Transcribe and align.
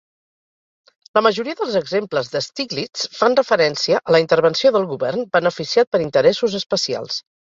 La 1.17 1.21
majoria 1.25 1.57
dels 1.57 1.73
exemples 1.79 2.31
de 2.35 2.39
Stiglitz 2.45 3.03
fan 3.17 3.37
referència 3.39 3.99
a 4.11 4.15
la 4.15 4.21
intervenció 4.23 4.71
del 4.77 4.87
Govern 4.95 5.27
beneficiat 5.37 5.91
per 5.97 6.01
interessos 6.07 6.57
especials. 6.61 7.21